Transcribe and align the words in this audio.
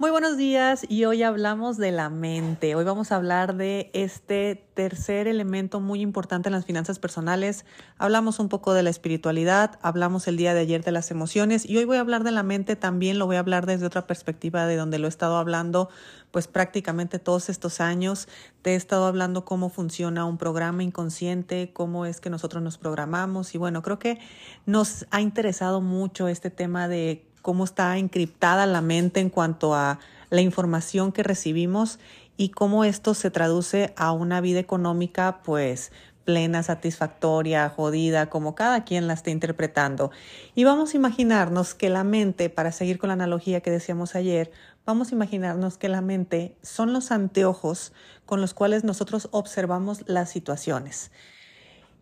Muy 0.00 0.10
buenos 0.10 0.38
días 0.38 0.86
y 0.88 1.04
hoy 1.04 1.22
hablamos 1.22 1.76
de 1.76 1.92
la 1.92 2.08
mente. 2.08 2.74
Hoy 2.74 2.84
vamos 2.84 3.12
a 3.12 3.16
hablar 3.16 3.54
de 3.54 3.90
este 3.92 4.64
tercer 4.72 5.28
elemento 5.28 5.78
muy 5.78 6.00
importante 6.00 6.48
en 6.48 6.54
las 6.54 6.64
finanzas 6.64 6.98
personales. 6.98 7.66
Hablamos 7.98 8.38
un 8.38 8.48
poco 8.48 8.72
de 8.72 8.82
la 8.82 8.88
espiritualidad, 8.88 9.78
hablamos 9.82 10.26
el 10.26 10.38
día 10.38 10.54
de 10.54 10.60
ayer 10.60 10.82
de 10.82 10.90
las 10.90 11.10
emociones 11.10 11.68
y 11.68 11.76
hoy 11.76 11.84
voy 11.84 11.98
a 11.98 12.00
hablar 12.00 12.24
de 12.24 12.30
la 12.30 12.42
mente, 12.42 12.76
también 12.76 13.18
lo 13.18 13.26
voy 13.26 13.36
a 13.36 13.40
hablar 13.40 13.66
desde 13.66 13.84
otra 13.84 14.06
perspectiva 14.06 14.64
de 14.64 14.76
donde 14.76 14.98
lo 14.98 15.04
he 15.04 15.10
estado 15.10 15.36
hablando 15.36 15.90
pues 16.30 16.48
prácticamente 16.48 17.18
todos 17.18 17.50
estos 17.50 17.82
años. 17.82 18.26
Te 18.62 18.70
he 18.70 18.76
estado 18.76 19.04
hablando 19.04 19.44
cómo 19.44 19.68
funciona 19.68 20.24
un 20.24 20.38
programa 20.38 20.82
inconsciente, 20.82 21.74
cómo 21.74 22.06
es 22.06 22.22
que 22.22 22.30
nosotros 22.30 22.62
nos 22.62 22.78
programamos 22.78 23.54
y 23.54 23.58
bueno, 23.58 23.82
creo 23.82 23.98
que 23.98 24.18
nos 24.64 25.04
ha 25.10 25.20
interesado 25.20 25.82
mucho 25.82 26.26
este 26.26 26.48
tema 26.48 26.88
de 26.88 27.29
cómo 27.42 27.64
está 27.64 27.96
encriptada 27.98 28.66
la 28.66 28.80
mente 28.80 29.20
en 29.20 29.30
cuanto 29.30 29.74
a 29.74 29.98
la 30.30 30.40
información 30.40 31.12
que 31.12 31.22
recibimos 31.22 31.98
y 32.36 32.50
cómo 32.50 32.84
esto 32.84 33.14
se 33.14 33.30
traduce 33.30 33.92
a 33.96 34.12
una 34.12 34.40
vida 34.40 34.60
económica 34.60 35.40
pues 35.44 35.92
plena, 36.24 36.62
satisfactoria, 36.62 37.68
jodida, 37.68 38.30
como 38.30 38.54
cada 38.54 38.84
quien 38.84 39.08
la 39.08 39.14
esté 39.14 39.30
interpretando. 39.30 40.10
Y 40.54 40.64
vamos 40.64 40.94
a 40.94 40.96
imaginarnos 40.96 41.74
que 41.74 41.90
la 41.90 42.04
mente, 42.04 42.50
para 42.50 42.72
seguir 42.72 42.98
con 42.98 43.08
la 43.08 43.14
analogía 43.14 43.60
que 43.60 43.70
decíamos 43.70 44.14
ayer, 44.14 44.52
vamos 44.86 45.10
a 45.10 45.14
imaginarnos 45.16 45.76
que 45.76 45.88
la 45.88 46.00
mente 46.02 46.56
son 46.62 46.92
los 46.92 47.10
anteojos 47.10 47.92
con 48.26 48.40
los 48.40 48.54
cuales 48.54 48.84
nosotros 48.84 49.28
observamos 49.32 50.04
las 50.06 50.30
situaciones. 50.30 51.10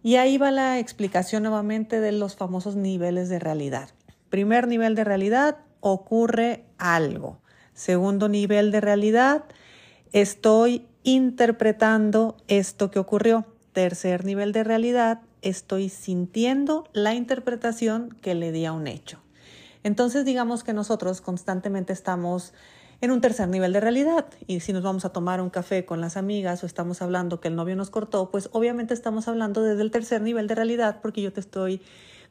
Y 0.02 0.16
ahí 0.16 0.38
va 0.38 0.50
la 0.50 0.78
explicación 0.78 1.42
nuevamente 1.42 2.00
de 2.00 2.12
los 2.12 2.36
famosos 2.36 2.76
niveles 2.76 3.28
de 3.28 3.38
realidad. 3.38 3.90
Primer 4.30 4.68
nivel 4.68 4.94
de 4.94 5.04
realidad, 5.04 5.58
ocurre 5.80 6.64
algo. 6.78 7.38
Segundo 7.74 8.28
nivel 8.28 8.70
de 8.72 8.80
realidad, 8.80 9.44
estoy 10.12 10.86
interpretando 11.02 12.36
esto 12.48 12.90
que 12.90 12.98
ocurrió. 12.98 13.46
Tercer 13.72 14.24
nivel 14.24 14.52
de 14.52 14.64
realidad, 14.64 15.20
estoy 15.42 15.88
sintiendo 15.88 16.88
la 16.92 17.14
interpretación 17.14 18.16
que 18.20 18.34
le 18.34 18.52
di 18.52 18.64
a 18.64 18.72
un 18.72 18.86
hecho. 18.86 19.20
Entonces 19.84 20.24
digamos 20.24 20.64
que 20.64 20.72
nosotros 20.72 21.20
constantemente 21.20 21.92
estamos 21.92 22.52
en 23.00 23.12
un 23.12 23.20
tercer 23.20 23.48
nivel 23.48 23.72
de 23.72 23.80
realidad. 23.80 24.26
Y 24.46 24.60
si 24.60 24.72
nos 24.72 24.82
vamos 24.82 25.04
a 25.04 25.10
tomar 25.10 25.40
un 25.40 25.50
café 25.50 25.84
con 25.84 26.00
las 26.00 26.16
amigas 26.16 26.62
o 26.62 26.66
estamos 26.66 27.00
hablando 27.00 27.40
que 27.40 27.48
el 27.48 27.56
novio 27.56 27.76
nos 27.76 27.90
cortó, 27.90 28.30
pues 28.30 28.48
obviamente 28.52 28.94
estamos 28.94 29.28
hablando 29.28 29.62
desde 29.62 29.82
el 29.82 29.90
tercer 29.90 30.20
nivel 30.20 30.48
de 30.48 30.56
realidad 30.56 30.98
porque 31.00 31.22
yo 31.22 31.32
te 31.32 31.40
estoy 31.40 31.80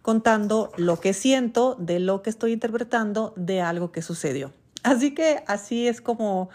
contando 0.08 0.72
lo 0.78 1.02
que 1.02 1.12
siento, 1.12 1.76
de 1.78 2.00
lo 2.00 2.22
que 2.22 2.30
estoy 2.30 2.54
interpretando, 2.54 3.34
de 3.36 3.60
algo 3.60 3.92
que 3.92 4.02
sucedió. 4.02 4.54
Así 4.82 5.14
que 5.14 5.44
así 5.48 5.86
es 5.86 6.00
como 6.00 6.48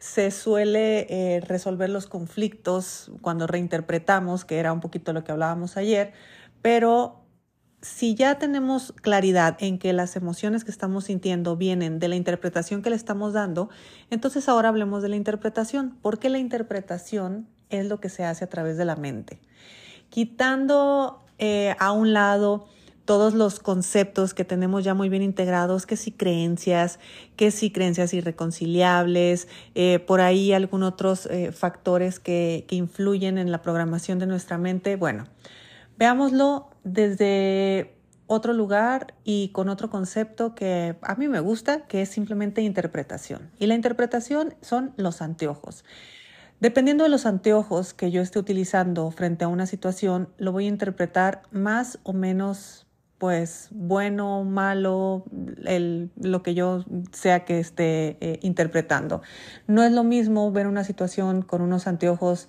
se 0.00 0.32
suele 0.32 1.06
eh, 1.08 1.40
resolver 1.42 1.90
los 1.90 2.08
conflictos 2.08 3.12
cuando 3.20 3.46
reinterpretamos, 3.46 4.44
que 4.44 4.58
era 4.58 4.72
un 4.72 4.80
poquito 4.80 5.12
lo 5.12 5.22
que 5.22 5.30
hablábamos 5.30 5.76
ayer, 5.76 6.12
pero 6.60 7.22
si 7.82 8.16
ya 8.16 8.36
tenemos 8.40 8.92
claridad 9.00 9.56
en 9.60 9.78
que 9.78 9.92
las 9.92 10.16
emociones 10.16 10.64
que 10.64 10.72
estamos 10.72 11.04
sintiendo 11.04 11.54
vienen 11.54 12.00
de 12.00 12.08
la 12.08 12.16
interpretación 12.16 12.82
que 12.82 12.90
le 12.90 12.96
estamos 12.96 13.32
dando, 13.32 13.70
entonces 14.10 14.48
ahora 14.48 14.70
hablemos 14.70 15.04
de 15.04 15.10
la 15.10 15.14
interpretación, 15.14 15.96
porque 16.02 16.30
la 16.30 16.38
interpretación 16.38 17.46
es 17.70 17.86
lo 17.86 18.00
que 18.00 18.08
se 18.08 18.24
hace 18.24 18.42
a 18.42 18.48
través 18.48 18.76
de 18.76 18.84
la 18.84 18.96
mente. 18.96 19.38
Quitando 20.10 21.22
eh, 21.38 21.76
a 21.78 21.92
un 21.92 22.12
lado 22.12 22.66
todos 23.08 23.32
los 23.32 23.58
conceptos 23.58 24.34
que 24.34 24.44
tenemos 24.44 24.84
ya 24.84 24.92
muy 24.92 25.08
bien 25.08 25.22
integrados, 25.22 25.86
que 25.86 25.96
si 25.96 26.12
creencias, 26.12 26.98
que 27.36 27.50
si 27.50 27.70
creencias 27.70 28.12
irreconciliables, 28.12 29.48
eh, 29.74 29.98
por 29.98 30.20
ahí 30.20 30.52
algunos 30.52 30.92
otros 30.92 31.24
eh, 31.24 31.50
factores 31.50 32.20
que, 32.20 32.66
que 32.68 32.76
influyen 32.76 33.38
en 33.38 33.50
la 33.50 33.62
programación 33.62 34.18
de 34.18 34.26
nuestra 34.26 34.58
mente. 34.58 34.96
Bueno, 34.96 35.24
veámoslo 35.96 36.68
desde 36.84 37.94
otro 38.26 38.52
lugar 38.52 39.14
y 39.24 39.48
con 39.54 39.70
otro 39.70 39.88
concepto 39.88 40.54
que 40.54 40.96
a 41.00 41.14
mí 41.14 41.28
me 41.28 41.40
gusta, 41.40 41.86
que 41.86 42.02
es 42.02 42.10
simplemente 42.10 42.60
interpretación. 42.60 43.50
Y 43.58 43.68
la 43.68 43.74
interpretación 43.74 44.54
son 44.60 44.92
los 44.98 45.22
anteojos. 45.22 45.82
Dependiendo 46.60 47.04
de 47.04 47.10
los 47.10 47.24
anteojos 47.24 47.94
que 47.94 48.10
yo 48.10 48.20
esté 48.20 48.38
utilizando 48.38 49.10
frente 49.12 49.46
a 49.46 49.48
una 49.48 49.64
situación, 49.64 50.28
lo 50.36 50.52
voy 50.52 50.66
a 50.66 50.68
interpretar 50.68 51.40
más 51.52 52.00
o 52.02 52.12
menos 52.12 52.84
pues 53.18 53.68
bueno, 53.72 54.44
malo, 54.44 55.24
el, 55.64 56.10
lo 56.16 56.42
que 56.42 56.54
yo 56.54 56.84
sea 57.12 57.44
que 57.44 57.58
esté 57.58 58.16
eh, 58.20 58.38
interpretando. 58.42 59.22
No 59.66 59.82
es 59.82 59.92
lo 59.92 60.04
mismo 60.04 60.50
ver 60.52 60.68
una 60.68 60.84
situación 60.84 61.42
con 61.42 61.60
unos 61.60 61.88
anteojos 61.88 62.48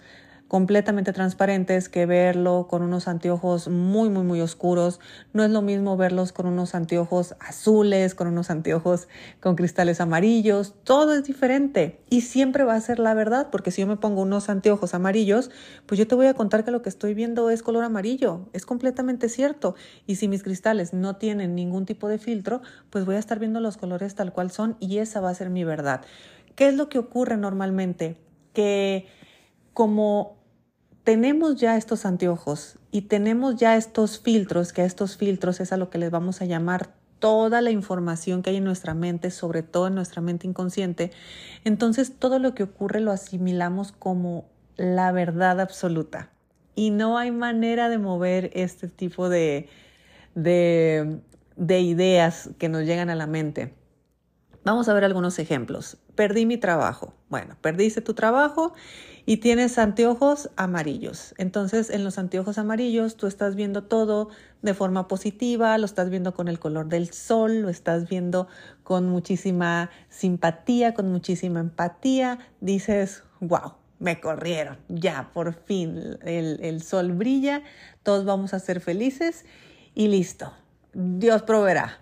completamente 0.49 1.13
transparentes 1.13 1.89
que 1.89 2.07
verlo 2.07 2.65
con 2.67 2.81
unos 2.81 3.07
anteojos 3.07 3.67
muy, 3.67 4.09
muy, 4.09 4.23
muy 4.23 4.41
oscuros. 4.41 4.99
No 5.31 5.43
es 5.43 5.51
lo 5.51 5.61
mismo 5.61 5.95
verlos 5.95 6.33
con 6.33 6.47
unos 6.47 6.73
anteojos 6.73 7.35
azules, 7.39 8.15
con 8.15 8.27
unos 8.27 8.49
anteojos 8.49 9.07
con 9.41 9.55
cristales 9.55 10.01
amarillos. 10.01 10.73
Todo 10.83 11.13
es 11.13 11.23
diferente 11.23 12.01
y 12.09 12.21
siempre 12.21 12.63
va 12.63 12.73
a 12.73 12.81
ser 12.81 12.97
la 12.97 13.13
verdad, 13.13 13.49
porque 13.51 13.69
si 13.69 13.81
yo 13.81 13.87
me 13.87 13.97
pongo 13.97 14.23
unos 14.23 14.49
anteojos 14.49 14.95
amarillos, 14.95 15.51
pues 15.85 15.99
yo 15.99 16.07
te 16.07 16.15
voy 16.15 16.25
a 16.25 16.33
contar 16.33 16.65
que 16.65 16.71
lo 16.71 16.81
que 16.81 16.89
estoy 16.89 17.13
viendo 17.13 17.51
es 17.51 17.61
color 17.61 17.83
amarillo. 17.83 18.49
Es 18.51 18.65
completamente 18.65 19.29
cierto. 19.29 19.75
Y 20.07 20.15
si 20.15 20.27
mis 20.27 20.41
cristales 20.41 20.93
no 20.93 21.17
tienen 21.17 21.53
ningún 21.53 21.85
tipo 21.85 22.07
de 22.07 22.17
filtro, 22.17 22.63
pues 22.89 23.05
voy 23.05 23.17
a 23.17 23.19
estar 23.19 23.37
viendo 23.37 23.59
los 23.59 23.77
colores 23.77 24.15
tal 24.15 24.33
cual 24.33 24.49
son 24.49 24.77
y 24.79 24.97
esa 24.97 25.21
va 25.21 25.29
a 25.29 25.35
ser 25.35 25.51
mi 25.51 25.63
verdad. 25.63 26.01
¿Qué 26.55 26.67
es 26.69 26.73
lo 26.73 26.89
que 26.89 26.97
ocurre 26.97 27.37
normalmente? 27.37 28.17
Que 28.53 29.05
como 29.73 30.38
tenemos 31.03 31.55
ya 31.55 31.77
estos 31.77 32.05
anteojos 32.05 32.77
y 32.91 33.03
tenemos 33.03 33.55
ya 33.55 33.75
estos 33.75 34.19
filtros, 34.19 34.73
que 34.73 34.81
a 34.81 34.85
estos 34.85 35.17
filtros 35.17 35.59
es 35.59 35.71
a 35.71 35.77
lo 35.77 35.89
que 35.89 35.97
les 35.97 36.11
vamos 36.11 36.41
a 36.41 36.45
llamar 36.45 36.93
toda 37.19 37.61
la 37.61 37.71
información 37.71 38.41
que 38.41 38.51
hay 38.51 38.57
en 38.57 38.63
nuestra 38.63 38.93
mente, 38.93 39.31
sobre 39.31 39.61
todo 39.61 39.87
en 39.87 39.95
nuestra 39.95 40.21
mente 40.21 40.47
inconsciente, 40.47 41.11
entonces 41.65 42.13
todo 42.17 42.39
lo 42.39 42.55
que 42.55 42.63
ocurre 42.63 43.01
lo 43.01 43.11
asimilamos 43.11 43.91
como 43.91 44.45
la 44.77 45.11
verdad 45.11 45.59
absoluta. 45.59 46.31
Y 46.75 46.91
no 46.91 47.17
hay 47.17 47.31
manera 47.31 47.89
de 47.89 47.97
mover 47.97 48.51
este 48.53 48.87
tipo 48.87 49.27
de, 49.27 49.67
de, 50.33 51.19
de 51.57 51.81
ideas 51.81 52.51
que 52.57 52.69
nos 52.69 52.85
llegan 52.85 53.09
a 53.09 53.15
la 53.15 53.27
mente. 53.27 53.73
Vamos 54.63 54.87
a 54.87 54.93
ver 54.93 55.03
algunos 55.03 55.39
ejemplos. 55.39 55.97
Perdí 56.15 56.45
mi 56.45 56.57
trabajo. 56.57 57.13
Bueno, 57.27 57.57
perdiste 57.61 58.01
tu 58.01 58.13
trabajo 58.13 58.73
y 59.29 59.37
tienes 59.37 59.77
anteojos 59.77 60.49
amarillos. 60.55 61.35
Entonces, 61.37 61.91
en 61.91 62.03
los 62.03 62.17
anteojos 62.17 62.57
amarillos 62.57 63.15
tú 63.15 63.27
estás 63.27 63.55
viendo 63.55 63.83
todo 63.83 64.29
de 64.63 64.73
forma 64.73 65.07
positiva, 65.07 65.77
lo 65.77 65.85
estás 65.85 66.09
viendo 66.09 66.33
con 66.33 66.47
el 66.47 66.57
color 66.57 66.87
del 66.87 67.13
sol, 67.13 67.61
lo 67.61 67.69
estás 67.69 68.09
viendo 68.09 68.47
con 68.81 69.07
muchísima 69.07 69.91
simpatía, 70.09 70.95
con 70.95 71.11
muchísima 71.11 71.59
empatía. 71.59 72.39
Dices, 72.59 73.21
wow, 73.39 73.73
me 73.99 74.19
corrieron, 74.19 74.79
ya, 74.87 75.29
por 75.31 75.53
fin, 75.53 76.17
el, 76.23 76.59
el 76.63 76.81
sol 76.81 77.11
brilla, 77.11 77.61
todos 78.01 78.25
vamos 78.25 78.55
a 78.55 78.59
ser 78.59 78.81
felices 78.81 79.45
y 79.93 80.07
listo. 80.07 80.51
Dios 80.93 81.43
proveerá. 81.43 81.99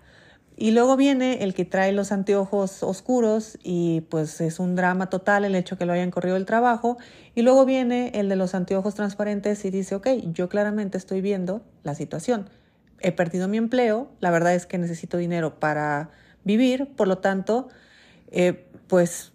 Y 0.60 0.72
luego 0.72 0.96
viene 0.96 1.44
el 1.44 1.54
que 1.54 1.64
trae 1.64 1.92
los 1.92 2.10
anteojos 2.10 2.82
oscuros 2.82 3.56
y 3.62 4.00
pues 4.10 4.40
es 4.40 4.58
un 4.58 4.74
drama 4.74 5.08
total 5.08 5.44
el 5.44 5.54
hecho 5.54 5.78
que 5.78 5.86
lo 5.86 5.92
hayan 5.92 6.10
corrido 6.10 6.34
el 6.34 6.46
trabajo. 6.46 6.98
Y 7.36 7.42
luego 7.42 7.64
viene 7.64 8.10
el 8.14 8.28
de 8.28 8.34
los 8.34 8.56
anteojos 8.56 8.96
transparentes 8.96 9.64
y 9.64 9.70
dice, 9.70 9.94
ok, 9.94 10.08
yo 10.32 10.48
claramente 10.48 10.98
estoy 10.98 11.20
viendo 11.20 11.62
la 11.84 11.94
situación. 11.94 12.50
He 12.98 13.12
perdido 13.12 13.46
mi 13.46 13.56
empleo, 13.56 14.10
la 14.18 14.32
verdad 14.32 14.52
es 14.52 14.66
que 14.66 14.78
necesito 14.78 15.16
dinero 15.16 15.60
para 15.60 16.10
vivir, 16.42 16.88
por 16.96 17.06
lo 17.06 17.18
tanto, 17.18 17.68
eh, 18.32 18.66
pues 18.88 19.30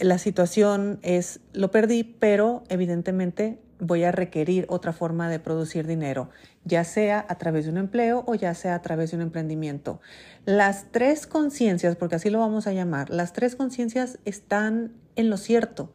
la 0.00 0.18
situación 0.18 0.98
es, 1.02 1.40
lo 1.52 1.70
perdí, 1.70 2.04
pero 2.04 2.62
evidentemente 2.68 3.58
voy 3.80 4.04
a 4.04 4.12
requerir 4.12 4.66
otra 4.68 4.92
forma 4.92 5.28
de 5.28 5.38
producir 5.38 5.86
dinero, 5.86 6.30
ya 6.64 6.84
sea 6.84 7.24
a 7.28 7.36
través 7.36 7.64
de 7.64 7.70
un 7.70 7.78
empleo 7.78 8.24
o 8.26 8.34
ya 8.34 8.54
sea 8.54 8.74
a 8.74 8.82
través 8.82 9.10
de 9.10 9.16
un 9.16 9.22
emprendimiento. 9.22 10.00
Las 10.44 10.86
tres 10.90 11.26
conciencias, 11.26 11.96
porque 11.96 12.16
así 12.16 12.30
lo 12.30 12.40
vamos 12.40 12.66
a 12.66 12.72
llamar, 12.72 13.10
las 13.10 13.32
tres 13.32 13.56
conciencias 13.56 14.18
están 14.24 14.92
en 15.16 15.30
lo 15.30 15.36
cierto, 15.36 15.92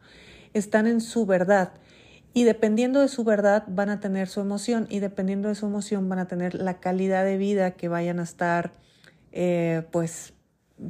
están 0.52 0.86
en 0.86 1.00
su 1.00 1.26
verdad. 1.26 1.72
Y 2.32 2.44
dependiendo 2.44 3.00
de 3.00 3.08
su 3.08 3.22
verdad 3.22 3.64
van 3.68 3.90
a 3.90 4.00
tener 4.00 4.28
su 4.28 4.40
emoción 4.40 4.86
y 4.90 4.98
dependiendo 4.98 5.48
de 5.48 5.54
su 5.54 5.66
emoción 5.66 6.08
van 6.08 6.18
a 6.18 6.26
tener 6.26 6.54
la 6.54 6.80
calidad 6.80 7.24
de 7.24 7.36
vida 7.36 7.72
que 7.72 7.88
vayan 7.88 8.18
a 8.18 8.24
estar 8.24 8.72
eh, 9.30 9.82
pues 9.90 10.33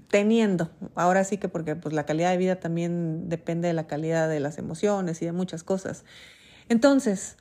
teniendo. 0.09 0.71
Ahora 0.95 1.25
sí 1.25 1.39
que 1.39 1.49
porque 1.49 1.77
pues, 1.77 1.95
la 1.95 2.07
calidad 2.07 2.31
de 2.31 2.37
vida 2.37 2.57
también 2.57 3.29
depende 3.29 3.69
de 3.69 3.75
la 3.75 3.87
calidad 3.87 4.29
de 4.29 4.41
las 4.41 4.59
emociones 4.59 5.21
y 5.23 5.27
de 5.27 5.33
muchas 5.33 5.63
cosas. 5.63 6.05
Entonces, 6.69 7.37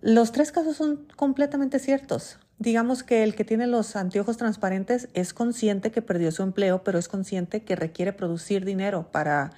los 0.00 0.32
tres 0.32 0.52
casos 0.52 0.76
son 0.76 1.06
completamente 1.16 1.78
ciertos. 1.78 2.38
Digamos 2.58 3.02
que 3.02 3.22
el 3.22 3.34
que 3.34 3.44
tiene 3.44 3.66
los 3.66 3.94
anteojos 3.96 4.36
transparentes 4.36 5.08
es 5.14 5.32
consciente 5.34 5.90
que 5.90 6.02
perdió 6.02 6.32
su 6.32 6.42
empleo, 6.42 6.82
pero 6.82 6.98
es 6.98 7.08
consciente 7.08 7.62
que 7.62 7.76
requiere 7.76 8.12
producir 8.12 8.64
dinero 8.64 9.10
para, 9.12 9.50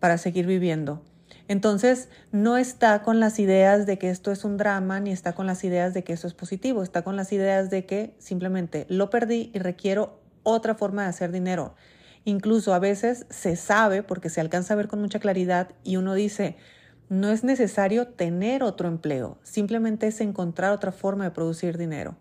para 0.00 0.18
seguir 0.18 0.46
viviendo. 0.46 1.02
Entonces, 1.48 2.08
no 2.32 2.56
está 2.56 3.02
con 3.02 3.20
las 3.20 3.38
ideas 3.38 3.86
de 3.86 3.98
que 3.98 4.10
esto 4.10 4.32
es 4.32 4.44
un 4.44 4.56
drama, 4.56 4.98
ni 5.00 5.12
está 5.12 5.34
con 5.34 5.46
las 5.46 5.62
ideas 5.62 5.94
de 5.94 6.02
que 6.02 6.12
eso 6.12 6.26
es 6.26 6.34
positivo, 6.34 6.82
está 6.82 7.02
con 7.02 7.16
las 7.16 7.32
ideas 7.32 7.70
de 7.70 7.86
que 7.86 8.14
simplemente 8.18 8.84
lo 8.88 9.10
perdí 9.10 9.50
y 9.54 9.58
requiero 9.60 10.20
otra 10.46 10.76
forma 10.76 11.02
de 11.02 11.08
hacer 11.08 11.32
dinero. 11.32 11.74
Incluso 12.24 12.72
a 12.72 12.78
veces 12.78 13.26
se 13.30 13.56
sabe, 13.56 14.02
porque 14.02 14.30
se 14.30 14.40
alcanza 14.40 14.74
a 14.74 14.76
ver 14.76 14.88
con 14.88 15.00
mucha 15.00 15.18
claridad, 15.18 15.70
y 15.82 15.96
uno 15.96 16.14
dice, 16.14 16.56
no 17.08 17.30
es 17.30 17.44
necesario 17.44 18.08
tener 18.08 18.62
otro 18.62 18.88
empleo, 18.88 19.38
simplemente 19.42 20.06
es 20.06 20.20
encontrar 20.20 20.72
otra 20.72 20.92
forma 20.92 21.24
de 21.24 21.30
producir 21.32 21.76
dinero. 21.76 22.16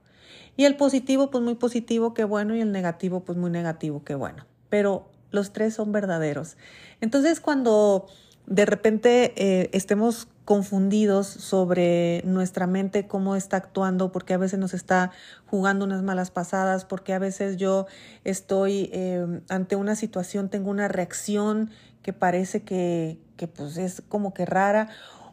Y 0.58 0.66
el 0.66 0.76
positivo, 0.76 1.30
pues 1.30 1.44
muy 1.44 1.56
positivo, 1.56 2.14
qué 2.14 2.24
bueno, 2.24 2.56
y 2.56 2.62
el 2.62 2.72
negativo, 2.72 3.22
pues 3.22 3.38
muy 3.38 3.52
negativo, 3.52 4.04
qué 4.04 4.16
bueno. 4.16 4.46
Pero 4.70 5.10
los 5.32 5.54
tres 5.54 5.76
son 5.76 5.92
verdaderos. 5.92 6.58
Entonces, 7.02 7.40
cuando 7.40 8.08
de 8.48 8.66
repente 8.66 9.34
eh, 9.36 9.70
estemos 9.74 10.28
confundidos 10.46 11.26
sobre 11.26 12.22
nuestra 12.24 12.68
mente, 12.68 13.08
cómo 13.08 13.36
está 13.36 13.58
actuando, 13.58 14.12
porque 14.12 14.36
a 14.36 14.38
veces 14.38 14.60
nos 14.60 14.76
está 14.76 15.12
jugando 15.48 15.86
unas 15.86 16.04
malas 16.04 16.30
pasadas, 16.30 16.86
porque 16.86 17.14
a 17.14 17.20
veces 17.20 17.58
yo 17.58 17.88
estoy 18.24 18.90
eh, 18.94 19.42
ante 19.50 19.76
una 19.76 19.96
situación, 19.96 20.50
tengo 20.50 20.70
una 20.70 20.88
reacción 20.88 21.72
que 22.04 22.14
parece 22.14 22.62
que, 22.62 23.18
que 23.38 23.48
pues 23.48 23.78
es 23.78 24.04
como 24.08 24.36
que 24.36 24.46
rara, 24.46 24.90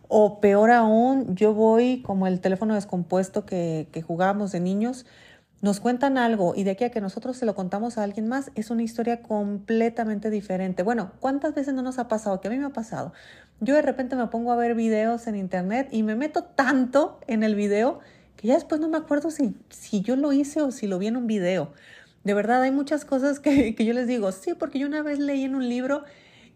o 0.08 0.40
peor 0.40 0.70
aún, 0.70 1.36
yo 1.36 1.54
voy 1.54 2.02
como 2.02 2.26
el 2.26 2.40
teléfono 2.40 2.74
descompuesto 2.74 3.44
que, 3.44 3.88
que 3.92 4.02
jugábamos 4.02 4.50
de 4.52 4.60
niños, 4.60 5.04
nos 5.62 5.78
cuentan 5.78 6.18
algo 6.18 6.54
y 6.56 6.64
de 6.64 6.72
aquí 6.72 6.82
a 6.82 6.90
que 6.90 7.00
nosotros 7.00 7.36
se 7.36 7.46
lo 7.46 7.54
contamos 7.54 7.96
a 7.96 8.02
alguien 8.02 8.26
más 8.26 8.50
es 8.56 8.70
una 8.70 8.82
historia 8.82 9.22
completamente 9.22 10.28
diferente. 10.28 10.82
Bueno, 10.82 11.12
¿cuántas 11.20 11.54
veces 11.54 11.72
no 11.72 11.82
nos 11.82 12.00
ha 12.00 12.08
pasado? 12.08 12.40
Que 12.40 12.48
a 12.48 12.50
mí 12.50 12.58
me 12.58 12.66
ha 12.66 12.72
pasado. 12.72 13.12
Yo 13.60 13.76
de 13.76 13.82
repente 13.82 14.16
me 14.16 14.26
pongo 14.26 14.50
a 14.50 14.56
ver 14.56 14.74
videos 14.74 15.28
en 15.28 15.36
internet 15.36 15.88
y 15.92 16.02
me 16.02 16.16
meto 16.16 16.42
tanto 16.42 17.20
en 17.28 17.44
el 17.44 17.54
video 17.54 18.00
que 18.36 18.48
ya 18.48 18.54
después 18.54 18.80
no 18.80 18.88
me 18.88 18.98
acuerdo 18.98 19.30
si, 19.30 19.54
si 19.70 20.00
yo 20.00 20.16
lo 20.16 20.32
hice 20.32 20.60
o 20.62 20.72
si 20.72 20.88
lo 20.88 20.98
vi 20.98 21.06
en 21.06 21.16
un 21.16 21.28
video. 21.28 21.72
De 22.24 22.34
verdad, 22.34 22.60
hay 22.62 22.72
muchas 22.72 23.04
cosas 23.04 23.38
que, 23.38 23.74
que 23.76 23.84
yo 23.84 23.92
les 23.92 24.08
digo, 24.08 24.32
sí, 24.32 24.54
porque 24.54 24.80
yo 24.80 24.88
una 24.88 25.02
vez 25.02 25.20
leí 25.20 25.44
en 25.44 25.54
un 25.54 25.68
libro 25.68 26.02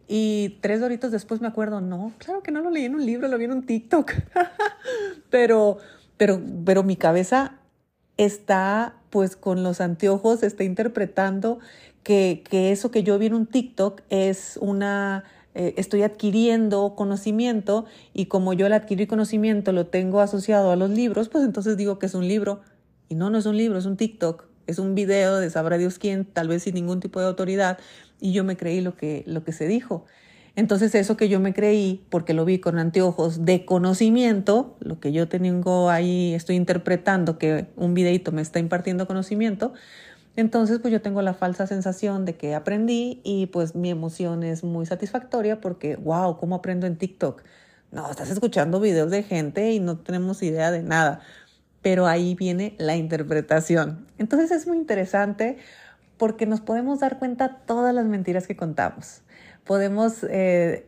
y 0.08 0.58
tres 0.62 0.82
horitos 0.82 1.12
después 1.12 1.40
me 1.40 1.46
acuerdo, 1.46 1.80
no, 1.80 2.12
claro 2.18 2.42
que 2.42 2.50
no 2.50 2.60
lo 2.60 2.70
leí 2.70 2.86
en 2.86 2.96
un 2.96 3.06
libro, 3.06 3.28
lo 3.28 3.38
vi 3.38 3.44
en 3.44 3.52
un 3.52 3.66
TikTok. 3.66 4.12
pero, 5.30 5.78
pero, 6.16 6.40
pero 6.64 6.82
mi 6.82 6.96
cabeza 6.96 7.60
está 8.16 8.96
pues 9.10 9.36
con 9.36 9.62
los 9.62 9.80
anteojos, 9.80 10.42
está 10.42 10.64
interpretando 10.64 11.58
que, 12.02 12.42
que 12.48 12.72
eso 12.72 12.90
que 12.90 13.02
yo 13.02 13.18
vi 13.18 13.26
en 13.26 13.34
un 13.34 13.46
TikTok 13.46 14.02
es 14.10 14.58
una, 14.60 15.24
eh, 15.54 15.74
estoy 15.78 16.02
adquiriendo 16.02 16.94
conocimiento 16.94 17.86
y 18.12 18.26
como 18.26 18.52
yo 18.52 18.66
el 18.66 18.74
adquirir 18.74 19.08
conocimiento 19.08 19.72
lo 19.72 19.86
tengo 19.86 20.20
asociado 20.20 20.70
a 20.70 20.76
los 20.76 20.90
libros, 20.90 21.28
pues 21.28 21.44
entonces 21.44 21.76
digo 21.76 21.98
que 21.98 22.06
es 22.06 22.14
un 22.14 22.28
libro. 22.28 22.60
Y 23.08 23.14
no, 23.14 23.30
no 23.30 23.38
es 23.38 23.46
un 23.46 23.56
libro, 23.56 23.78
es 23.78 23.86
un 23.86 23.96
TikTok, 23.96 24.44
es 24.66 24.78
un 24.78 24.94
video 24.94 25.36
de 25.36 25.48
sabrá 25.48 25.78
Dios 25.78 25.98
quién, 25.98 26.24
tal 26.24 26.48
vez 26.48 26.64
sin 26.64 26.74
ningún 26.74 27.00
tipo 27.00 27.20
de 27.20 27.26
autoridad, 27.26 27.78
y 28.20 28.32
yo 28.32 28.44
me 28.44 28.56
creí 28.56 28.80
lo 28.80 28.96
que, 28.96 29.22
lo 29.26 29.44
que 29.44 29.52
se 29.52 29.66
dijo. 29.66 30.04
Entonces 30.56 30.94
eso 30.94 31.18
que 31.18 31.28
yo 31.28 31.38
me 31.38 31.52
creí, 31.52 32.06
porque 32.08 32.32
lo 32.32 32.46
vi 32.46 32.58
con 32.60 32.78
anteojos 32.78 33.44
de 33.44 33.66
conocimiento, 33.66 34.74
lo 34.80 34.98
que 35.00 35.12
yo 35.12 35.28
tengo 35.28 35.90
ahí, 35.90 36.32
estoy 36.32 36.56
interpretando 36.56 37.36
que 37.36 37.66
un 37.76 37.92
videito 37.92 38.32
me 38.32 38.40
está 38.40 38.58
impartiendo 38.58 39.06
conocimiento, 39.06 39.74
entonces 40.34 40.78
pues 40.78 40.92
yo 40.92 41.02
tengo 41.02 41.20
la 41.20 41.34
falsa 41.34 41.66
sensación 41.66 42.24
de 42.24 42.36
que 42.36 42.54
aprendí 42.54 43.20
y 43.22 43.46
pues 43.46 43.74
mi 43.74 43.90
emoción 43.90 44.42
es 44.42 44.64
muy 44.64 44.86
satisfactoria 44.86 45.60
porque, 45.60 45.96
wow, 45.96 46.38
¿cómo 46.38 46.56
aprendo 46.56 46.86
en 46.86 46.96
TikTok? 46.96 47.42
No, 47.92 48.10
estás 48.10 48.30
escuchando 48.30 48.80
videos 48.80 49.10
de 49.10 49.22
gente 49.22 49.72
y 49.72 49.78
no 49.78 49.98
tenemos 49.98 50.42
idea 50.42 50.70
de 50.70 50.82
nada, 50.82 51.20
pero 51.82 52.06
ahí 52.06 52.34
viene 52.34 52.74
la 52.78 52.96
interpretación. 52.96 54.06
Entonces 54.16 54.50
es 54.52 54.66
muy 54.66 54.78
interesante 54.78 55.58
porque 56.16 56.46
nos 56.46 56.62
podemos 56.62 57.00
dar 57.00 57.18
cuenta 57.18 57.58
todas 57.66 57.94
las 57.94 58.06
mentiras 58.06 58.46
que 58.46 58.56
contamos 58.56 59.20
podemos 59.66 60.24
eh, 60.30 60.86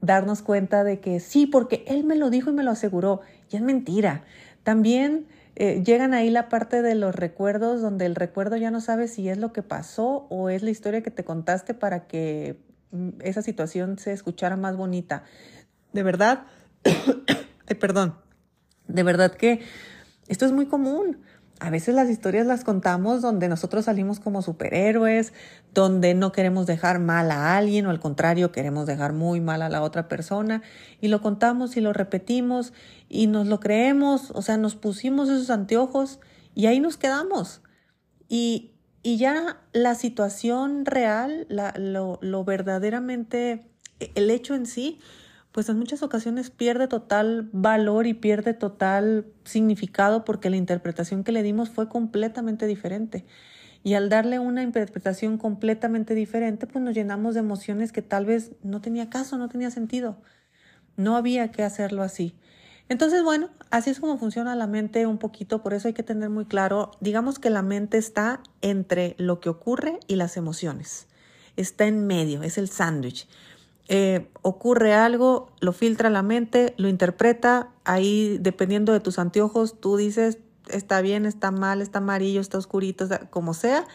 darnos 0.00 0.42
cuenta 0.42 0.84
de 0.84 1.00
que 1.00 1.20
sí, 1.20 1.46
porque 1.46 1.84
él 1.86 2.04
me 2.04 2.16
lo 2.16 2.28
dijo 2.28 2.50
y 2.50 2.52
me 2.52 2.64
lo 2.64 2.72
aseguró, 2.72 3.20
y 3.50 3.56
es 3.56 3.62
mentira. 3.62 4.24
También 4.62 5.26
eh, 5.54 5.82
llegan 5.84 6.12
ahí 6.12 6.28
la 6.28 6.48
parte 6.48 6.82
de 6.82 6.94
los 6.94 7.14
recuerdos, 7.14 7.80
donde 7.80 8.04
el 8.04 8.14
recuerdo 8.14 8.56
ya 8.56 8.70
no 8.70 8.80
sabe 8.80 9.08
si 9.08 9.28
es 9.28 9.38
lo 9.38 9.52
que 9.52 9.62
pasó 9.62 10.26
o 10.28 10.50
es 10.50 10.62
la 10.62 10.70
historia 10.70 11.02
que 11.02 11.10
te 11.10 11.24
contaste 11.24 11.72
para 11.72 12.06
que 12.06 12.58
mm, 12.90 13.10
esa 13.20 13.42
situación 13.42 13.98
se 13.98 14.12
escuchara 14.12 14.56
más 14.56 14.76
bonita. 14.76 15.22
De 15.92 16.02
verdad, 16.02 16.42
perdón, 17.80 18.16
de 18.88 19.02
verdad 19.02 19.32
que 19.32 19.60
esto 20.28 20.44
es 20.44 20.52
muy 20.52 20.66
común. 20.66 21.22
A 21.58 21.70
veces 21.70 21.94
las 21.94 22.10
historias 22.10 22.46
las 22.46 22.64
contamos 22.64 23.22
donde 23.22 23.48
nosotros 23.48 23.86
salimos 23.86 24.20
como 24.20 24.42
superhéroes, 24.42 25.32
donde 25.72 26.12
no 26.12 26.30
queremos 26.30 26.66
dejar 26.66 26.98
mal 26.98 27.30
a 27.30 27.56
alguien 27.56 27.86
o 27.86 27.90
al 27.90 27.98
contrario 27.98 28.52
queremos 28.52 28.86
dejar 28.86 29.14
muy 29.14 29.40
mal 29.40 29.62
a 29.62 29.70
la 29.70 29.80
otra 29.82 30.06
persona 30.06 30.62
y 31.00 31.08
lo 31.08 31.22
contamos 31.22 31.78
y 31.78 31.80
lo 31.80 31.94
repetimos 31.94 32.74
y 33.08 33.26
nos 33.26 33.46
lo 33.46 33.58
creemos, 33.58 34.32
o 34.32 34.42
sea, 34.42 34.58
nos 34.58 34.76
pusimos 34.76 35.30
esos 35.30 35.48
anteojos 35.48 36.20
y 36.54 36.66
ahí 36.66 36.78
nos 36.78 36.98
quedamos. 36.98 37.62
Y, 38.28 38.72
y 39.02 39.16
ya 39.16 39.62
la 39.72 39.94
situación 39.94 40.84
real, 40.84 41.46
la, 41.48 41.72
lo, 41.78 42.18
lo 42.20 42.44
verdaderamente, 42.44 43.66
el 44.14 44.30
hecho 44.30 44.54
en 44.54 44.66
sí, 44.66 44.98
pues 45.56 45.70
en 45.70 45.78
muchas 45.78 46.02
ocasiones 46.02 46.50
pierde 46.50 46.86
total 46.86 47.48
valor 47.50 48.06
y 48.06 48.12
pierde 48.12 48.52
total 48.52 49.24
significado 49.44 50.22
porque 50.22 50.50
la 50.50 50.58
interpretación 50.58 51.24
que 51.24 51.32
le 51.32 51.42
dimos 51.42 51.70
fue 51.70 51.88
completamente 51.88 52.66
diferente. 52.66 53.24
Y 53.82 53.94
al 53.94 54.10
darle 54.10 54.38
una 54.38 54.62
interpretación 54.62 55.38
completamente 55.38 56.14
diferente, 56.14 56.66
pues 56.66 56.84
nos 56.84 56.94
llenamos 56.94 57.32
de 57.32 57.40
emociones 57.40 57.90
que 57.90 58.02
tal 58.02 58.26
vez 58.26 58.52
no 58.62 58.82
tenía 58.82 59.08
caso, 59.08 59.38
no 59.38 59.48
tenía 59.48 59.70
sentido. 59.70 60.18
No 60.98 61.16
había 61.16 61.50
que 61.50 61.62
hacerlo 61.62 62.02
así. 62.02 62.34
Entonces, 62.90 63.22
bueno, 63.22 63.48
así 63.70 63.88
es 63.88 63.98
como 63.98 64.18
funciona 64.18 64.54
la 64.56 64.66
mente 64.66 65.06
un 65.06 65.16
poquito, 65.16 65.62
por 65.62 65.72
eso 65.72 65.88
hay 65.88 65.94
que 65.94 66.02
tener 66.02 66.28
muy 66.28 66.44
claro, 66.44 66.90
digamos 67.00 67.38
que 67.38 67.48
la 67.48 67.62
mente 67.62 67.96
está 67.96 68.42
entre 68.60 69.14
lo 69.16 69.40
que 69.40 69.48
ocurre 69.48 70.00
y 70.06 70.16
las 70.16 70.36
emociones. 70.36 71.06
Está 71.56 71.86
en 71.86 72.06
medio, 72.06 72.42
es 72.42 72.58
el 72.58 72.68
sándwich. 72.68 73.26
Eh, 73.88 74.28
ocurre 74.42 74.94
algo, 74.94 75.52
lo 75.60 75.72
filtra 75.72 76.10
la 76.10 76.22
mente, 76.22 76.74
lo 76.76 76.88
interpreta, 76.88 77.70
ahí 77.84 78.38
dependiendo 78.40 78.92
de 78.92 79.00
tus 79.00 79.18
anteojos, 79.18 79.80
tú 79.80 79.96
dices, 79.96 80.38
está 80.68 81.00
bien, 81.00 81.24
está 81.24 81.50
mal, 81.52 81.80
está 81.80 81.98
amarillo, 81.98 82.40
está 82.40 82.58
oscurito, 82.58 83.08
como 83.30 83.54
sea, 83.54 83.86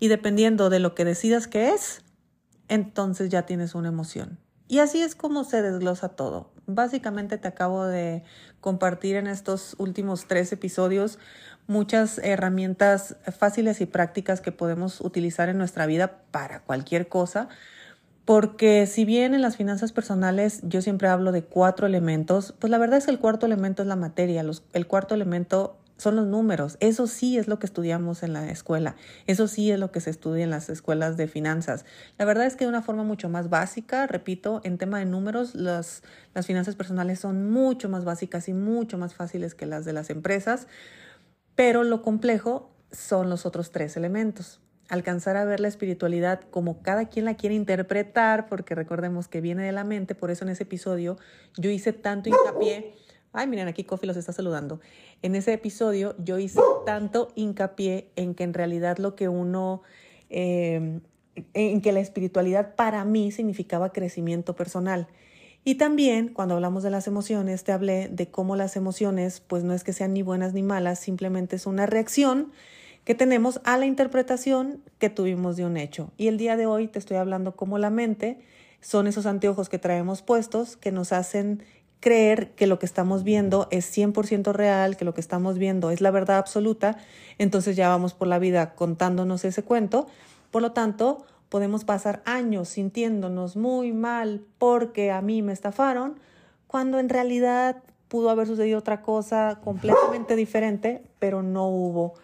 y 0.00 0.08
dependiendo 0.08 0.68
de 0.68 0.80
lo 0.80 0.94
que 0.94 1.04
decidas 1.04 1.46
que 1.46 1.70
es, 1.70 2.02
entonces 2.68 3.28
ya 3.28 3.46
tienes 3.46 3.74
una 3.74 3.88
emoción. 3.88 4.38
Y 4.66 4.78
así 4.78 5.00
es 5.00 5.14
como 5.14 5.44
se 5.44 5.62
desglosa 5.62 6.10
todo. 6.10 6.52
Básicamente 6.66 7.38
te 7.38 7.48
acabo 7.48 7.84
de 7.86 8.22
compartir 8.60 9.16
en 9.16 9.26
estos 9.26 9.74
últimos 9.78 10.26
tres 10.26 10.52
episodios 10.52 11.18
muchas 11.66 12.18
herramientas 12.18 13.16
fáciles 13.36 13.80
y 13.80 13.86
prácticas 13.86 14.40
que 14.40 14.52
podemos 14.52 15.00
utilizar 15.00 15.48
en 15.48 15.58
nuestra 15.58 15.86
vida 15.86 16.22
para 16.30 16.60
cualquier 16.60 17.08
cosa 17.08 17.48
porque 18.30 18.86
si 18.86 19.04
bien 19.04 19.34
en 19.34 19.42
las 19.42 19.56
finanzas 19.56 19.90
personales 19.90 20.60
yo 20.62 20.82
siempre 20.82 21.08
hablo 21.08 21.32
de 21.32 21.42
cuatro 21.42 21.88
elementos, 21.88 22.54
pues 22.60 22.70
la 22.70 22.78
verdad 22.78 22.98
es 22.98 23.06
que 23.06 23.10
el 23.10 23.18
cuarto 23.18 23.44
elemento 23.44 23.82
es 23.82 23.88
la 23.88 23.96
materia, 23.96 24.44
el 24.72 24.86
cuarto 24.86 25.16
elemento 25.16 25.80
son 25.96 26.14
los 26.14 26.28
números. 26.28 26.76
Eso 26.78 27.08
sí 27.08 27.38
es 27.38 27.48
lo 27.48 27.58
que 27.58 27.66
estudiamos 27.66 28.22
en 28.22 28.32
la 28.32 28.48
escuela. 28.48 28.94
Eso 29.26 29.48
sí 29.48 29.72
es 29.72 29.80
lo 29.80 29.90
que 29.90 30.00
se 30.00 30.10
estudia 30.10 30.44
en 30.44 30.50
las 30.50 30.68
escuelas 30.68 31.16
de 31.16 31.26
finanzas. 31.26 31.84
La 32.18 32.24
verdad 32.24 32.46
es 32.46 32.54
que 32.54 32.66
de 32.66 32.68
una 32.68 32.82
forma 32.82 33.02
mucho 33.02 33.28
más 33.28 33.50
básica, 33.50 34.06
repito, 34.06 34.60
en 34.62 34.78
tema 34.78 35.00
de 35.00 35.06
números, 35.06 35.56
las, 35.56 36.04
las 36.32 36.46
finanzas 36.46 36.76
personales 36.76 37.18
son 37.18 37.50
mucho 37.50 37.88
más 37.88 38.04
básicas 38.04 38.48
y 38.48 38.52
mucho 38.52 38.96
más 38.96 39.12
fáciles 39.12 39.56
que 39.56 39.66
las 39.66 39.84
de 39.84 39.92
las 39.92 40.08
empresas, 40.08 40.68
pero 41.56 41.82
lo 41.82 42.00
complejo 42.02 42.70
son 42.92 43.28
los 43.28 43.44
otros 43.44 43.72
tres 43.72 43.96
elementos 43.96 44.60
alcanzar 44.90 45.36
a 45.36 45.44
ver 45.44 45.60
la 45.60 45.68
espiritualidad 45.68 46.40
como 46.50 46.82
cada 46.82 47.08
quien 47.08 47.24
la 47.24 47.34
quiere 47.34 47.54
interpretar, 47.54 48.48
porque 48.48 48.74
recordemos 48.74 49.28
que 49.28 49.40
viene 49.40 49.62
de 49.62 49.70
la 49.70 49.84
mente, 49.84 50.16
por 50.16 50.32
eso 50.32 50.44
en 50.44 50.50
ese 50.50 50.64
episodio 50.64 51.16
yo 51.56 51.70
hice 51.70 51.92
tanto 51.92 52.28
hincapié, 52.28 52.92
ay 53.32 53.46
miren 53.46 53.68
aquí 53.68 53.84
Kofi 53.84 54.08
los 54.08 54.16
está 54.16 54.32
saludando, 54.32 54.80
en 55.22 55.36
ese 55.36 55.52
episodio 55.52 56.16
yo 56.18 56.40
hice 56.40 56.60
tanto 56.84 57.28
hincapié 57.36 58.10
en 58.16 58.34
que 58.34 58.42
en 58.42 58.52
realidad 58.52 58.98
lo 58.98 59.14
que 59.14 59.28
uno, 59.28 59.82
em, 60.28 61.02
en 61.54 61.80
que 61.80 61.92
la 61.92 62.00
espiritualidad 62.00 62.74
para 62.74 63.04
mí 63.04 63.30
significaba 63.30 63.92
crecimiento 63.92 64.56
personal. 64.56 65.06
Y 65.62 65.76
también 65.76 66.28
cuando 66.32 66.54
hablamos 66.54 66.82
de 66.82 66.90
las 66.90 67.06
emociones, 67.06 67.62
te 67.62 67.70
hablé 67.70 68.08
de 68.08 68.28
cómo 68.28 68.56
las 68.56 68.76
emociones, 68.76 69.40
pues 69.40 69.62
no 69.62 69.72
es 69.72 69.84
que 69.84 69.92
sean 69.92 70.14
ni 70.14 70.22
buenas 70.22 70.52
ni 70.52 70.62
malas, 70.62 70.98
simplemente 70.98 71.56
es 71.56 71.66
una 71.66 71.86
reacción 71.86 72.50
que 73.04 73.14
tenemos 73.14 73.60
a 73.64 73.76
la 73.76 73.86
interpretación 73.86 74.82
que 74.98 75.10
tuvimos 75.10 75.56
de 75.56 75.64
un 75.64 75.76
hecho. 75.76 76.12
Y 76.16 76.28
el 76.28 76.38
día 76.38 76.56
de 76.56 76.66
hoy 76.66 76.88
te 76.88 76.98
estoy 76.98 77.16
hablando 77.16 77.56
cómo 77.56 77.78
la 77.78 77.90
mente 77.90 78.38
son 78.80 79.06
esos 79.06 79.26
anteojos 79.26 79.68
que 79.68 79.78
traemos 79.78 80.22
puestos 80.22 80.76
que 80.76 80.92
nos 80.92 81.12
hacen 81.12 81.62
creer 82.00 82.52
que 82.52 82.66
lo 82.66 82.78
que 82.78 82.86
estamos 82.86 83.24
viendo 83.24 83.68
es 83.70 83.96
100% 83.96 84.52
real, 84.52 84.96
que 84.96 85.04
lo 85.04 85.14
que 85.14 85.20
estamos 85.20 85.58
viendo 85.58 85.90
es 85.90 86.00
la 86.00 86.10
verdad 86.10 86.38
absoluta, 86.38 86.96
entonces 87.38 87.76
ya 87.76 87.88
vamos 87.88 88.14
por 88.14 88.26
la 88.26 88.38
vida 88.38 88.74
contándonos 88.74 89.44
ese 89.44 89.62
cuento. 89.62 90.06
Por 90.50 90.62
lo 90.62 90.72
tanto, 90.72 91.24
podemos 91.50 91.84
pasar 91.84 92.22
años 92.24 92.70
sintiéndonos 92.70 93.56
muy 93.56 93.92
mal 93.92 94.42
porque 94.58 95.10
a 95.10 95.20
mí 95.20 95.42
me 95.42 95.52
estafaron, 95.52 96.18
cuando 96.66 96.98
en 96.98 97.10
realidad 97.10 97.82
pudo 98.08 98.30
haber 98.30 98.46
sucedido 98.46 98.78
otra 98.78 99.02
cosa 99.02 99.60
completamente 99.62 100.36
diferente, 100.36 101.02
pero 101.18 101.42
no 101.42 101.68
hubo 101.68 102.14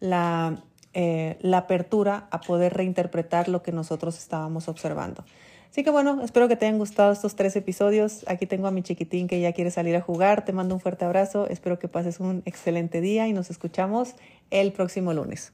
la, 0.00 0.62
eh, 0.92 1.38
la 1.40 1.58
apertura 1.58 2.28
a 2.30 2.40
poder 2.40 2.74
reinterpretar 2.74 3.48
lo 3.48 3.62
que 3.62 3.72
nosotros 3.72 4.18
estábamos 4.18 4.68
observando. 4.68 5.24
Así 5.70 5.84
que 5.84 5.90
bueno, 5.90 6.22
espero 6.22 6.48
que 6.48 6.56
te 6.56 6.66
hayan 6.66 6.78
gustado 6.78 7.12
estos 7.12 7.36
tres 7.36 7.54
episodios. 7.54 8.24
Aquí 8.28 8.46
tengo 8.46 8.66
a 8.66 8.70
mi 8.70 8.82
chiquitín 8.82 9.28
que 9.28 9.40
ya 9.40 9.52
quiere 9.52 9.70
salir 9.70 9.94
a 9.94 10.00
jugar. 10.00 10.44
Te 10.44 10.54
mando 10.54 10.74
un 10.74 10.80
fuerte 10.80 11.04
abrazo. 11.04 11.46
Espero 11.48 11.78
que 11.78 11.86
pases 11.86 12.18
un 12.18 12.42
excelente 12.46 13.02
día 13.02 13.28
y 13.28 13.34
nos 13.34 13.50
escuchamos 13.50 14.14
el 14.50 14.72
próximo 14.72 15.12
lunes. 15.12 15.52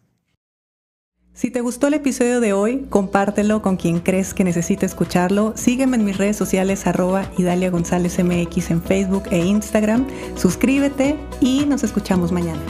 Si 1.34 1.50
te 1.50 1.62
gustó 1.62 1.86
el 1.86 1.94
episodio 1.94 2.40
de 2.40 2.52
hoy, 2.52 2.86
compártelo 2.90 3.62
con 3.62 3.76
quien 3.76 4.00
crees 4.00 4.34
que 4.34 4.44
necesite 4.44 4.84
escucharlo. 4.84 5.54
Sígueme 5.56 5.96
en 5.96 6.04
mis 6.04 6.18
redes 6.18 6.36
sociales 6.36 6.86
arroba 6.86 7.24
Idalia 7.38 7.70
González 7.70 8.22
MX 8.22 8.70
en 8.70 8.82
Facebook 8.82 9.24
e 9.30 9.38
Instagram. 9.38 10.06
Suscríbete 10.36 11.16
y 11.40 11.64
nos 11.64 11.84
escuchamos 11.84 12.32
mañana. 12.32 12.62